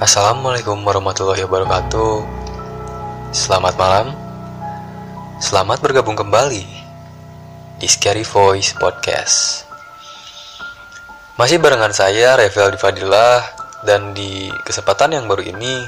[0.00, 2.24] Assalamualaikum warahmatullahi wabarakatuh.
[3.36, 4.16] Selamat malam.
[5.36, 6.64] Selamat bergabung kembali
[7.76, 9.68] di Scary Voice Podcast.
[11.36, 13.44] Masih barengan saya Revel Fadilah
[13.84, 15.84] dan di kesempatan yang baru ini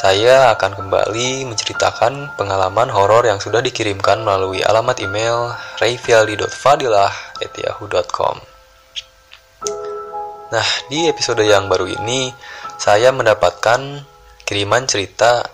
[0.00, 8.36] saya akan kembali menceritakan pengalaman horor yang sudah dikirimkan melalui alamat email rayfialdi.fadilah@yahoo.com.
[10.50, 12.34] Nah, di episode yang baru ini
[12.74, 14.02] saya mendapatkan
[14.42, 15.46] kiriman cerita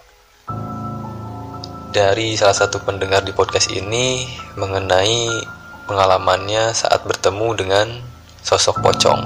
[1.93, 4.25] dari salah satu pendengar di podcast ini
[4.57, 5.29] mengenai
[5.85, 7.87] pengalamannya saat bertemu dengan
[8.41, 9.21] sosok pocong.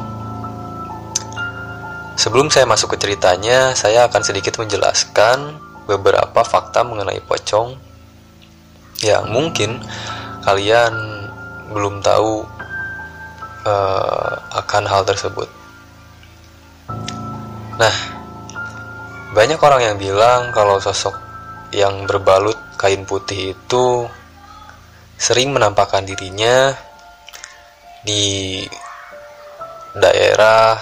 [2.18, 5.54] Sebelum saya masuk ke ceritanya, saya akan sedikit menjelaskan
[5.86, 7.78] beberapa fakta mengenai pocong
[9.06, 9.78] yang mungkin
[10.42, 10.98] kalian
[11.70, 12.42] belum tahu
[13.70, 15.59] uh, akan hal tersebut.
[17.80, 17.96] Nah,
[19.32, 21.16] banyak orang yang bilang kalau sosok
[21.72, 24.04] yang berbalut kain putih itu
[25.16, 26.76] sering menampakkan dirinya
[28.04, 28.60] di
[29.96, 30.76] daerah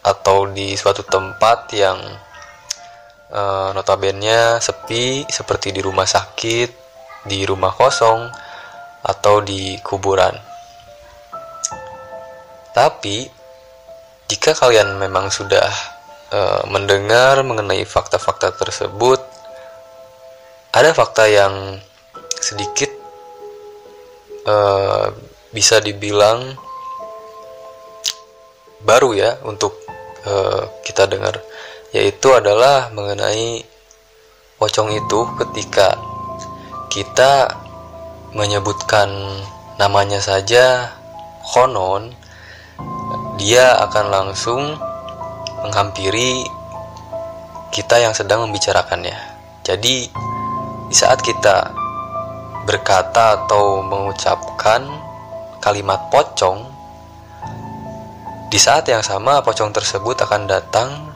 [0.00, 2.00] atau di suatu tempat yang
[3.28, 6.70] uh, notabene sepi seperti di rumah sakit,
[7.28, 8.24] di rumah kosong,
[9.04, 10.32] atau di kuburan.
[12.72, 13.33] Tapi
[14.28, 15.68] jika kalian memang sudah
[16.32, 19.20] uh, mendengar mengenai fakta-fakta tersebut,
[20.72, 21.78] ada fakta yang
[22.40, 22.88] sedikit
[24.48, 25.12] uh,
[25.52, 26.56] bisa dibilang
[28.84, 29.76] baru ya untuk
[30.24, 31.40] uh, kita dengar,
[31.92, 33.64] yaitu adalah mengenai
[34.56, 36.00] pocong itu ketika
[36.88, 37.52] kita
[38.32, 39.10] menyebutkan
[39.78, 40.90] namanya saja
[41.54, 42.23] konon
[43.44, 44.72] dia akan langsung
[45.68, 46.48] menghampiri
[47.68, 49.12] kita yang sedang membicarakannya.
[49.60, 50.08] Jadi,
[50.88, 51.68] di saat kita
[52.64, 54.88] berkata atau mengucapkan
[55.60, 56.64] kalimat pocong,
[58.48, 61.12] di saat yang sama pocong tersebut akan datang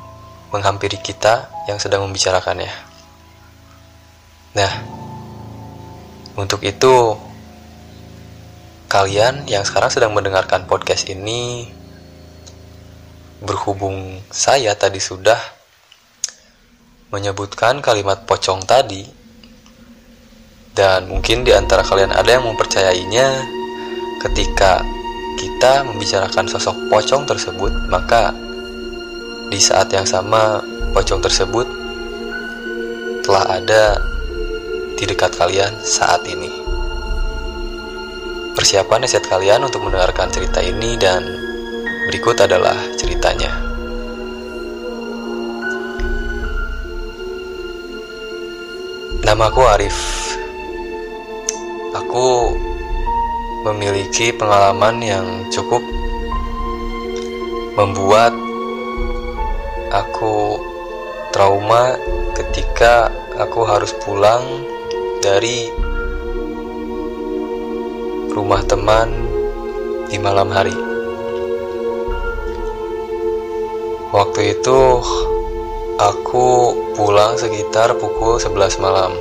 [0.52, 2.76] menghampiri kita yang sedang membicarakannya.
[4.52, 4.72] Nah,
[6.36, 7.16] untuk itu,
[8.92, 11.77] kalian yang sekarang sedang mendengarkan podcast ini
[13.42, 15.38] berhubung saya tadi sudah
[17.14, 19.06] menyebutkan kalimat pocong tadi
[20.74, 23.26] dan mungkin di antara kalian ada yang mempercayainya
[24.26, 24.82] ketika
[25.38, 28.34] kita membicarakan sosok pocong tersebut maka
[29.48, 30.60] di saat yang sama
[30.92, 31.66] pocong tersebut
[33.24, 33.96] telah ada
[34.98, 36.50] di dekat kalian saat ini.
[38.52, 41.47] Persiapan riset kalian untuk mendengarkan cerita ini dan
[42.08, 43.52] Berikut adalah ceritanya.
[49.28, 49.98] Namaku Arif.
[51.92, 52.56] Aku
[53.68, 55.84] memiliki pengalaman yang cukup
[57.76, 58.32] membuat
[59.92, 60.56] aku
[61.28, 61.92] trauma
[62.32, 64.64] ketika aku harus pulang
[65.20, 65.68] dari
[68.32, 69.12] rumah teman
[70.08, 70.97] di malam hari.
[74.08, 75.04] Waktu itu
[76.00, 76.46] aku
[76.96, 79.12] pulang sekitar pukul 11 malam.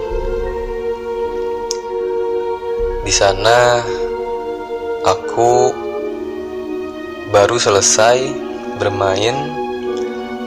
[3.03, 3.83] Di sana
[5.03, 5.75] aku
[7.35, 8.31] baru selesai
[8.79, 9.35] bermain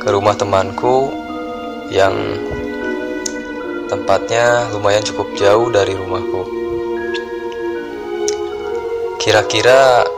[0.00, 1.12] ke rumah temanku
[1.92, 2.16] yang
[3.92, 6.48] tempatnya lumayan cukup jauh dari rumahku.
[9.20, 10.08] Kira-kira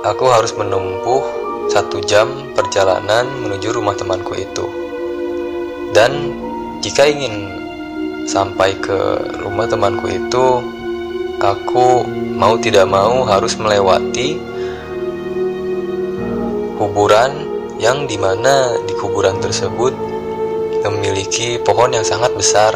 [0.00, 1.35] aku harus menempuh
[1.76, 4.64] satu jam perjalanan menuju rumah temanku itu.
[5.92, 6.32] Dan
[6.80, 7.52] jika ingin
[8.24, 8.96] sampai ke
[9.44, 10.64] rumah temanku itu,
[11.36, 14.40] aku mau tidak mau harus melewati
[16.80, 17.44] kuburan
[17.76, 19.92] yang di mana di kuburan tersebut
[20.80, 22.72] memiliki pohon yang sangat besar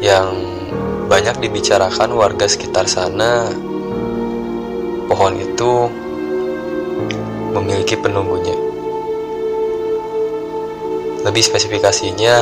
[0.00, 0.32] yang
[1.12, 3.52] banyak dibicarakan warga sekitar sana
[5.10, 5.90] pohon itu
[7.58, 8.54] memiliki penunggunya.
[11.26, 12.36] Lebih spesifikasinya,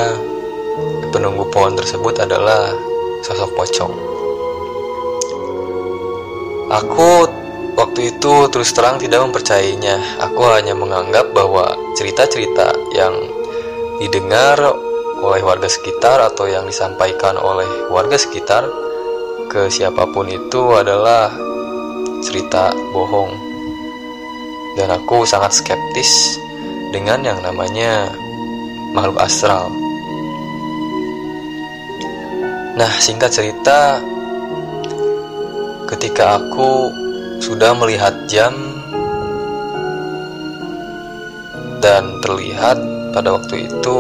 [1.09, 2.75] penunggu pohon tersebut adalah
[3.25, 3.95] sosok pocong.
[6.69, 7.09] Aku
[7.79, 10.21] waktu itu terus terang tidak mempercayainya.
[10.21, 13.15] Aku hanya menganggap bahwa cerita-cerita yang
[14.03, 14.59] didengar
[15.23, 18.67] oleh warga sekitar atau yang disampaikan oleh warga sekitar
[19.49, 21.31] ke siapa pun itu adalah
[22.21, 23.54] cerita bohong
[24.75, 26.39] dan aku sangat skeptis
[26.91, 28.11] dengan yang namanya
[28.95, 29.71] makhluk astral.
[32.75, 34.03] Nah, singkat cerita,
[35.87, 36.91] ketika aku
[37.39, 38.55] sudah melihat jam
[41.79, 42.79] dan terlihat
[43.15, 43.99] pada waktu itu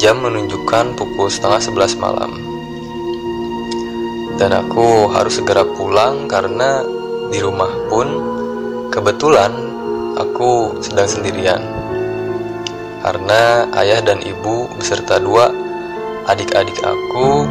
[0.00, 2.32] jam menunjukkan pukul setengah sebelas malam
[4.40, 6.82] dan aku harus segera pulang karena
[7.28, 8.08] di rumah pun
[8.92, 9.48] kebetulan
[10.20, 11.64] aku sedang sendirian
[13.00, 15.48] karena ayah dan ibu beserta dua
[16.28, 17.48] adik-adik aku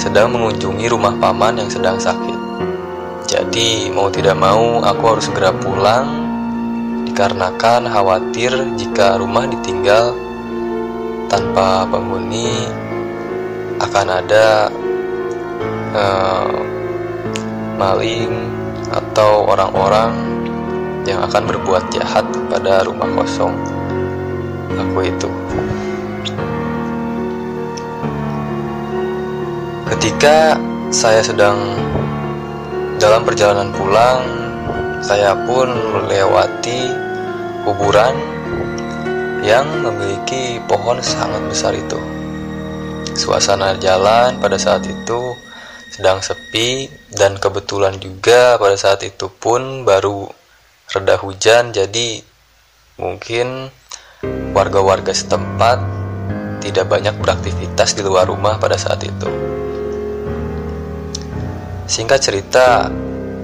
[0.00, 2.40] sedang mengunjungi rumah paman yang sedang sakit.
[3.30, 6.06] Jadi, mau tidak mau, aku harus segera pulang
[7.06, 10.18] dikarenakan khawatir jika rumah ditinggal
[11.30, 12.66] tanpa penghuni
[13.78, 14.66] akan ada
[15.94, 16.58] uh,
[17.78, 18.50] maling
[18.90, 20.43] atau orang-orang
[21.04, 23.52] yang akan berbuat jahat pada rumah kosong
[24.74, 25.30] aku itu.
[29.94, 30.58] Ketika
[30.90, 31.56] saya sedang
[32.98, 34.20] dalam perjalanan pulang,
[35.04, 36.88] saya pun melewati
[37.68, 38.16] kuburan
[39.44, 42.00] yang memiliki pohon sangat besar itu.
[43.14, 45.36] Suasana jalan pada saat itu
[45.92, 50.26] sedang sepi dan kebetulan juga pada saat itu pun baru
[50.92, 52.20] reda hujan jadi
[53.00, 53.72] mungkin
[54.54, 55.82] warga-warga setempat
[56.64, 59.28] tidak banyak beraktivitas di luar rumah pada saat itu.
[61.84, 62.88] Singkat cerita,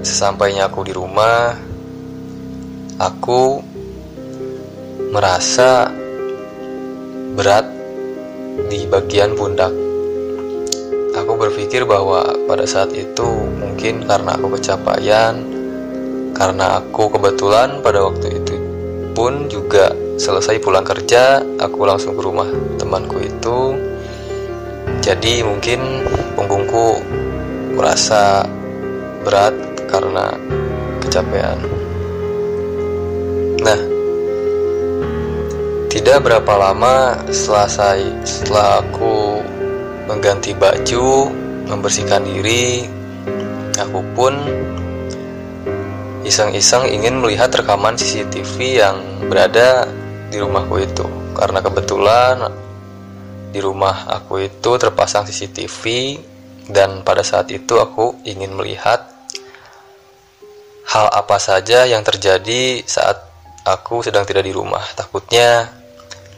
[0.01, 1.53] sesampainya aku di rumah,
[2.97, 3.61] aku
[5.13, 5.93] merasa
[7.37, 7.69] berat
[8.65, 9.69] di bagian pundak.
[11.13, 13.29] Aku berpikir bahwa pada saat itu
[13.61, 15.37] mungkin karena aku kecapaian,
[16.35, 18.55] karena aku kebetulan pada waktu itu
[19.11, 22.47] pun juga selesai pulang kerja, aku langsung ke rumah
[22.79, 23.75] temanku itu.
[25.01, 26.05] Jadi mungkin
[26.37, 27.01] punggungku
[27.75, 28.45] merasa
[29.25, 29.53] berat
[29.89, 30.31] karena
[31.03, 31.57] kecapean.
[33.61, 33.79] Nah,
[35.91, 39.43] tidak berapa lama setelah saya setelah aku
[40.07, 41.29] mengganti baju,
[41.67, 42.87] membersihkan diri,
[43.77, 44.33] aku pun
[46.31, 48.95] iseng-iseng ingin melihat rekaman CCTV yang
[49.27, 49.83] berada
[50.31, 51.03] di rumahku itu
[51.35, 52.47] karena kebetulan
[53.51, 55.83] di rumah aku itu terpasang CCTV
[56.71, 59.11] dan pada saat itu aku ingin melihat
[60.87, 63.19] hal apa saja yang terjadi saat
[63.67, 64.87] aku sedang tidak di rumah.
[64.95, 65.67] Takutnya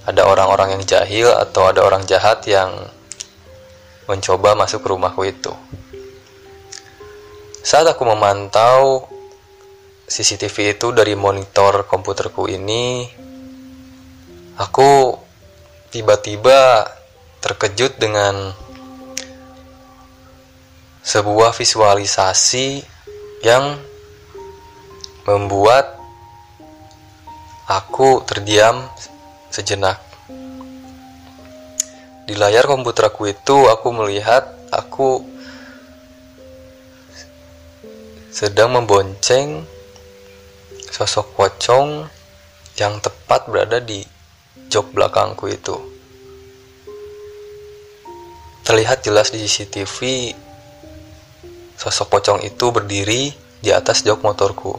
[0.09, 2.73] ada orang-orang yang jahil atau ada orang jahat yang
[4.09, 5.53] mencoba masuk ke rumahku itu.
[7.61, 9.12] Saat aku memantau
[10.03, 13.07] CCTV itu dari monitor komputerku ini,
[14.59, 15.15] aku
[15.89, 16.85] tiba-tiba
[17.39, 18.51] terkejut dengan
[21.03, 22.83] sebuah visualisasi
[23.43, 23.79] yang
[25.27, 25.99] membuat
[27.67, 28.87] aku terdiam
[29.51, 29.99] sejenak.
[32.23, 35.23] Di layar komputer aku itu aku melihat aku
[38.31, 39.72] sedang membonceng
[40.93, 42.05] sosok pocong
[42.77, 44.05] yang tepat berada di
[44.69, 45.73] jok belakangku itu.
[48.63, 49.97] Terlihat jelas di CCTV
[51.83, 54.71] Sosok pocong itu berdiri di atas jok motorku.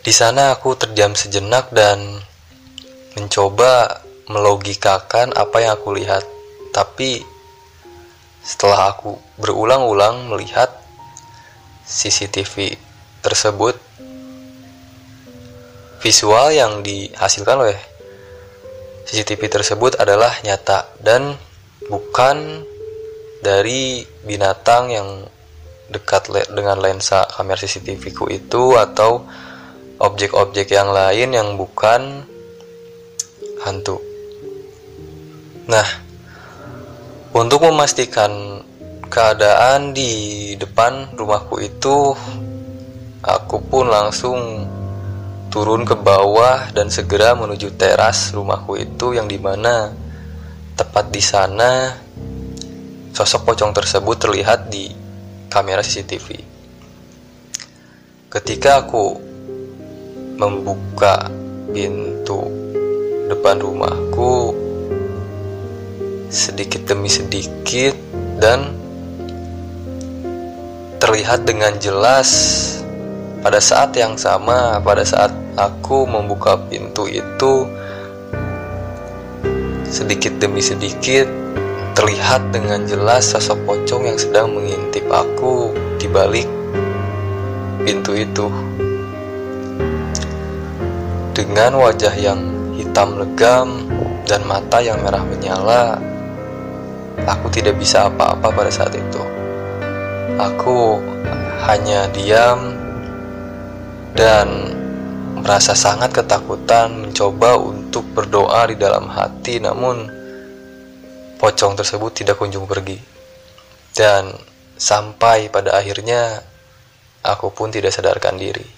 [0.00, 2.00] Di sana aku terdiam sejenak dan
[3.12, 4.00] mencoba
[4.30, 6.24] melogikakan apa yang aku lihat.
[6.72, 7.20] Tapi
[8.40, 10.72] setelah aku berulang-ulang melihat
[11.84, 12.80] CCTV
[13.20, 13.76] tersebut,
[16.00, 17.78] visual yang dihasilkan oleh
[19.04, 21.36] CCTV tersebut adalah nyata dan
[21.88, 22.64] bukan
[23.40, 25.08] dari binatang yang
[25.90, 29.26] dekat le dengan lensa kamera CCTV ku itu atau
[29.98, 32.24] objek-objek yang lain yang bukan
[33.66, 34.00] hantu.
[35.66, 35.86] Nah,
[37.34, 38.62] untuk memastikan
[39.10, 42.14] keadaan di depan rumahku itu,
[43.20, 44.68] aku pun langsung
[45.52, 49.92] turun ke bawah dan segera menuju teras rumahku itu yang di mana
[50.78, 51.70] tepat di sana
[53.10, 54.88] Sosok pocong tersebut terlihat di
[55.50, 56.40] kamera CCTV.
[58.30, 59.18] Ketika aku
[60.38, 61.26] membuka
[61.74, 62.46] pintu
[63.28, 64.54] depan rumahku
[66.30, 67.92] sedikit demi sedikit
[68.38, 68.78] dan
[71.02, 72.30] terlihat dengan jelas
[73.40, 77.64] pada saat yang sama, pada saat aku membuka pintu itu,
[79.88, 81.24] sedikit demi sedikit
[81.96, 86.48] terlihat dengan jelas sosok pocong yang sedang mengintip aku di balik
[87.84, 88.46] pintu itu.
[91.32, 92.40] Dengan wajah yang
[92.76, 93.88] hitam legam
[94.28, 95.96] dan mata yang merah menyala,
[97.24, 99.22] aku tidak bisa apa-apa pada saat itu.
[100.36, 101.00] Aku
[101.64, 102.79] hanya diam
[104.14, 104.46] dan
[105.40, 110.10] merasa sangat ketakutan mencoba untuk berdoa di dalam hati namun
[111.40, 113.00] pocong tersebut tidak kunjung pergi.
[113.90, 114.30] Dan
[114.76, 116.44] sampai pada akhirnya
[117.24, 118.68] aku pun tidak sadarkan diri.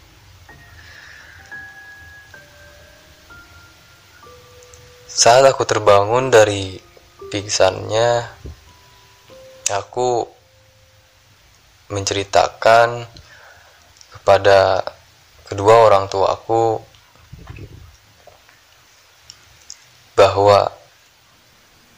[5.12, 6.80] Saat aku terbangun dari
[7.28, 8.24] pingsannya
[9.68, 10.24] aku
[11.92, 13.04] menceritakan
[14.16, 14.80] kepada
[15.52, 16.80] kedua orang tua aku
[20.16, 20.72] bahwa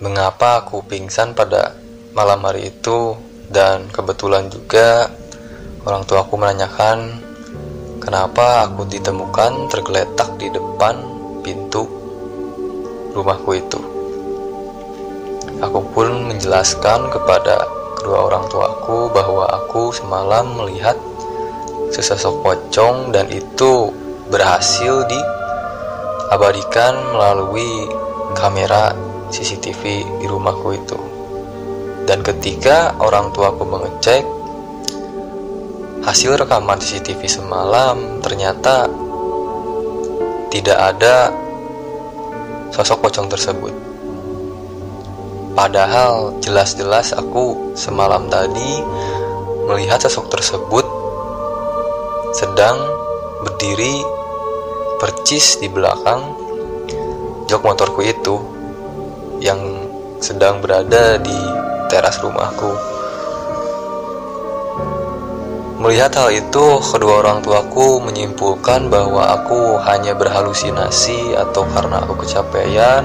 [0.03, 1.79] mengapa aku pingsan pada
[2.19, 3.15] malam hari itu
[3.55, 5.07] dan kebetulan juga
[5.87, 7.23] orang tua aku menanyakan
[8.03, 10.99] kenapa aku ditemukan tergeletak di depan
[11.47, 11.87] pintu
[13.15, 13.79] rumahku itu.
[15.63, 17.63] Aku pun menjelaskan kepada
[17.95, 20.99] kedua orang tuaku bahwa aku semalam melihat
[21.95, 23.95] sesosok pocong dan itu
[24.27, 27.87] berhasil diabadikan melalui
[28.35, 28.91] kamera
[29.31, 30.99] CCTV di rumahku itu.
[32.05, 34.27] Dan ketika orang tuaku mengecek
[36.05, 38.91] hasil rekaman CCTV semalam ternyata
[40.53, 41.33] tidak ada
[42.75, 43.75] sosok pocong tersebut.
[45.55, 48.83] Padahal jelas-jelas aku semalam tadi
[49.71, 50.94] melihat sosok tersebut
[52.35, 52.75] sedang
[53.47, 54.03] berdiri
[54.99, 56.35] percis di belakang
[57.47, 58.43] jok motorku itu
[59.39, 59.87] yang
[60.19, 61.39] sedang berada di
[61.87, 62.75] teras rumahku.
[65.79, 73.05] Melihat hal itu, kedua orang tuaku menyimpulkan bahwa aku hanya berhalusinasi atau karena aku kecapean.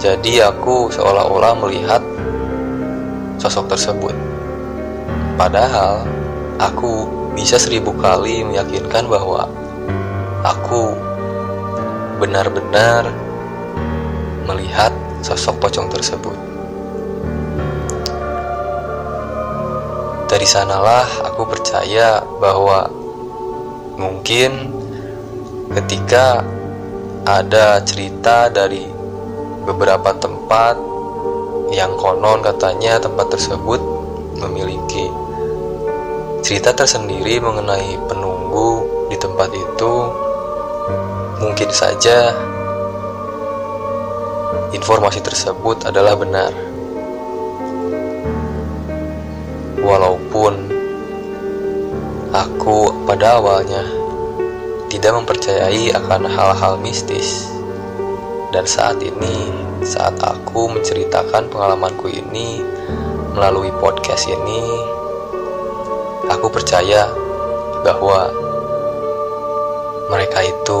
[0.00, 2.02] Jadi aku seolah-olah melihat
[3.36, 4.16] sosok tersebut.
[5.36, 6.08] Padahal
[6.56, 9.48] aku bisa seribu kali meyakinkan bahwa
[10.44, 10.92] aku
[12.20, 13.08] benar-benar
[14.46, 14.92] melihat
[15.24, 16.36] sosok pocong tersebut.
[20.28, 22.88] Dari sanalah aku percaya bahwa
[24.00, 24.72] mungkin
[25.76, 26.40] ketika
[27.28, 28.88] ada cerita dari
[29.62, 30.74] beberapa tempat
[31.72, 33.78] yang konon katanya tempat tersebut
[34.40, 35.21] memiliki
[36.42, 39.94] Cerita tersendiri mengenai penunggu di tempat itu
[41.38, 42.34] mungkin saja
[44.74, 46.50] informasi tersebut adalah benar.
[49.86, 50.52] Walaupun
[52.34, 53.86] aku pada awalnya
[54.90, 57.46] tidak mempercayai akan hal-hal mistis.
[58.50, 59.48] Dan saat ini,
[59.86, 62.60] saat aku menceritakan pengalamanku ini
[63.32, 64.60] melalui podcast ini,
[66.30, 67.10] Aku percaya
[67.82, 68.30] bahwa
[70.12, 70.78] mereka itu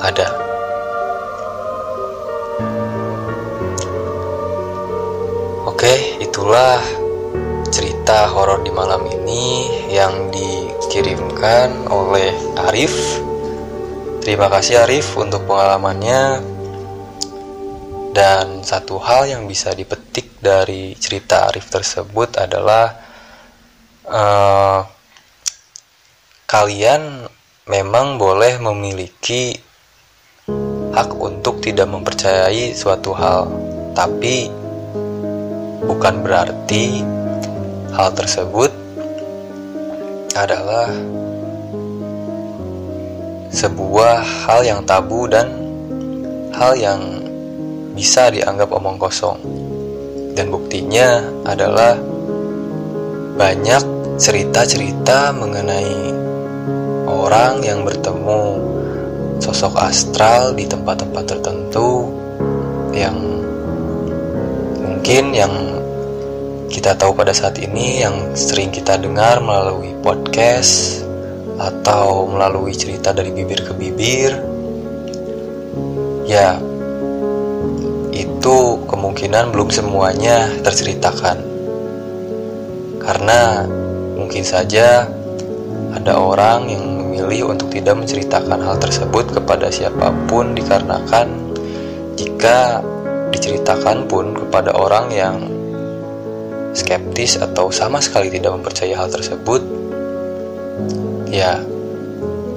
[0.00, 0.28] ada.
[5.68, 6.80] Oke, itulah
[7.68, 12.32] cerita horor di malam ini yang dikirimkan oleh
[12.70, 13.20] Arif.
[14.24, 16.56] Terima kasih Arif untuk pengalamannya.
[18.10, 23.07] Dan satu hal yang bisa dipetik dari cerita Arif tersebut adalah
[24.08, 24.80] uh,
[26.48, 27.28] kalian
[27.68, 29.52] memang boleh memiliki
[30.96, 33.46] hak untuk tidak mempercayai suatu hal,
[33.92, 34.48] tapi
[35.84, 37.04] bukan berarti
[37.92, 38.72] hal tersebut
[40.32, 40.88] adalah
[43.52, 45.50] sebuah hal yang tabu dan
[46.54, 47.00] hal yang
[47.92, 49.38] bisa dianggap omong kosong.
[50.38, 51.98] Dan buktinya adalah
[53.34, 56.10] banyak cerita-cerita mengenai
[57.06, 58.42] orang yang bertemu
[59.38, 62.10] sosok astral di tempat-tempat tertentu
[62.90, 63.14] yang
[64.82, 65.54] mungkin yang
[66.66, 71.06] kita tahu pada saat ini yang sering kita dengar melalui podcast
[71.54, 74.34] atau melalui cerita dari bibir ke bibir.
[76.26, 76.58] Ya
[78.10, 78.58] itu
[78.90, 81.38] kemungkinan belum semuanya terceritakan.
[82.98, 83.64] Karena
[84.28, 85.08] mungkin saja
[85.96, 91.32] ada orang yang memilih untuk tidak menceritakan hal tersebut kepada siapa pun dikarenakan
[92.12, 92.84] jika
[93.32, 95.48] diceritakan pun kepada orang yang
[96.76, 99.64] skeptis atau sama sekali tidak mempercayai hal tersebut,
[101.32, 101.64] ya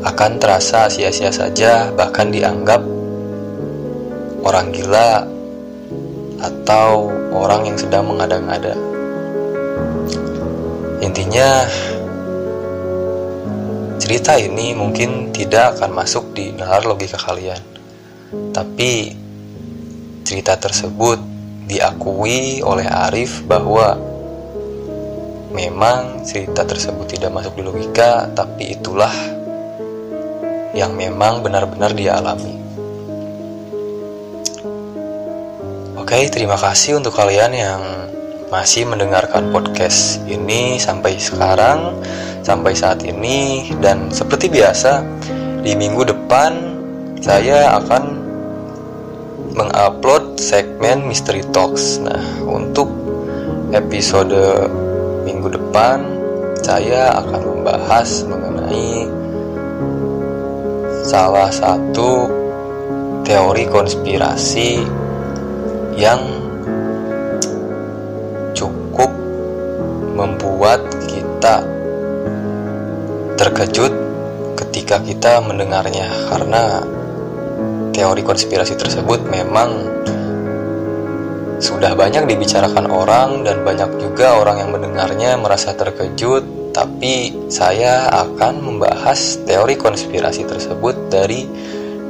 [0.04, 2.84] akan terasa sia-sia saja, bahkan dianggap
[4.44, 5.24] orang gila
[6.44, 8.76] atau orang yang sedang mengada-ngada.
[11.02, 11.66] Intinya,
[13.98, 17.58] cerita ini mungkin tidak akan masuk di nalar logika kalian,
[18.54, 19.18] tapi
[20.22, 21.18] cerita tersebut
[21.66, 23.98] diakui oleh Arif bahwa
[25.50, 29.12] memang cerita tersebut tidak masuk di logika, tapi itulah
[30.78, 32.62] yang memang benar-benar dia alami.
[35.98, 37.82] Oke, terima kasih untuk kalian yang
[38.52, 41.96] masih mendengarkan podcast ini sampai sekarang,
[42.44, 45.08] sampai saat ini, dan seperti biasa,
[45.64, 46.52] di minggu depan
[47.24, 48.04] saya akan
[49.56, 52.04] mengupload segmen Mystery Talks.
[52.04, 52.92] Nah, untuk
[53.72, 54.68] episode
[55.24, 56.04] minggu depan,
[56.60, 59.08] saya akan membahas mengenai
[61.08, 62.28] salah satu
[63.24, 64.84] teori konspirasi
[65.96, 66.41] yang
[71.42, 71.66] kita
[73.34, 73.90] terkejut
[74.62, 76.86] ketika kita mendengarnya karena
[77.90, 79.90] teori konspirasi tersebut memang
[81.58, 86.46] sudah banyak dibicarakan orang dan banyak juga orang yang mendengarnya merasa terkejut.
[86.78, 91.50] Tapi saya akan membahas teori konspirasi tersebut dari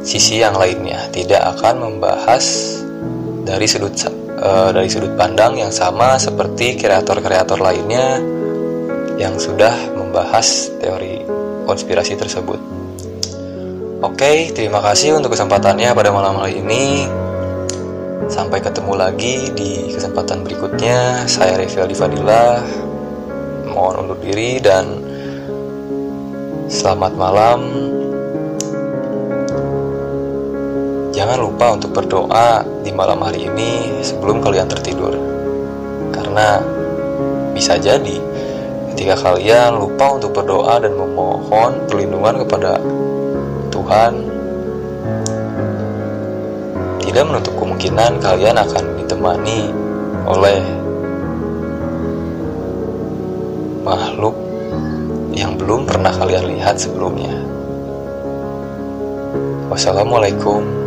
[0.03, 1.07] sisi yang lainnya.
[1.07, 2.43] Tidak akan membahas
[3.47, 3.95] dari sudut
[4.43, 8.19] uh, dari sudut pandang yang sama seperti kreator-kreator lainnya
[9.19, 11.23] yang sudah membahas teori
[11.65, 12.59] konspirasi tersebut.
[14.01, 17.05] Oke, terima kasih untuk kesempatannya pada malam hari ini.
[18.25, 21.29] Sampai ketemu lagi di kesempatan berikutnya.
[21.29, 22.65] Saya Revel Divadila.
[23.69, 24.85] Mohon undur diri dan
[26.65, 27.59] selamat malam.
[31.13, 35.13] Jangan lupa untuk berdoa di malam hari ini sebelum kalian tertidur.
[36.09, 36.57] Karena
[37.53, 38.30] bisa jadi
[38.91, 42.75] ketika kalian lupa untuk berdoa dan memohon perlindungan kepada
[43.71, 44.13] Tuhan,
[46.99, 49.71] tidak menutup kemungkinan kalian akan ditemani
[50.27, 50.59] oleh
[53.87, 54.35] makhluk
[55.31, 57.31] yang belum pernah kalian lihat sebelumnya.
[59.71, 60.80] Wassalamualaikum